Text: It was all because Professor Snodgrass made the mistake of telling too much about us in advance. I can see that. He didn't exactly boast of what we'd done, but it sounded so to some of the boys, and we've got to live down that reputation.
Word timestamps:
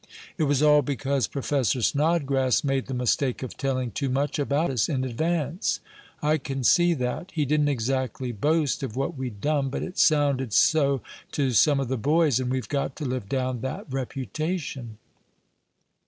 It 0.35 0.45
was 0.45 0.63
all 0.63 0.81
because 0.81 1.27
Professor 1.27 1.79
Snodgrass 1.83 2.63
made 2.63 2.87
the 2.87 2.93
mistake 2.95 3.43
of 3.43 3.55
telling 3.55 3.91
too 3.91 4.09
much 4.09 4.39
about 4.39 4.71
us 4.71 4.89
in 4.89 5.03
advance. 5.03 5.79
I 6.23 6.39
can 6.39 6.63
see 6.63 6.95
that. 6.95 7.29
He 7.35 7.45
didn't 7.45 7.67
exactly 7.67 8.31
boast 8.31 8.81
of 8.81 8.95
what 8.95 9.15
we'd 9.15 9.39
done, 9.41 9.69
but 9.69 9.83
it 9.83 9.99
sounded 9.99 10.53
so 10.53 11.01
to 11.33 11.51
some 11.51 11.79
of 11.79 11.87
the 11.87 11.97
boys, 11.97 12.39
and 12.39 12.49
we've 12.49 12.67
got 12.67 12.95
to 12.95 13.05
live 13.05 13.29
down 13.29 13.61
that 13.61 13.85
reputation. 13.93 14.97